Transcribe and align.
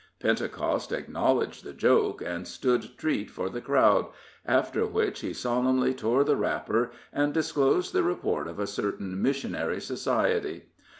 Pentecost 0.19 0.91
acknowledged 0.91 1.63
the 1.63 1.73
joke, 1.73 2.23
and 2.25 2.47
stood 2.47 2.97
treat 2.97 3.29
for 3.29 3.51
the 3.51 3.61
crowd, 3.61 4.07
after 4.47 4.83
which 4.87 5.19
he 5.19 5.31
solemnly 5.31 5.93
tore 5.93 6.23
the 6.23 6.35
wrapper, 6.35 6.91
and 7.13 7.35
disclosed 7.35 7.93
the 7.93 8.01
report 8.01 8.47
of 8.47 8.57
a 8.57 8.65
certain 8.65 9.21
missionary 9.21 9.79
society. 9.79 10.69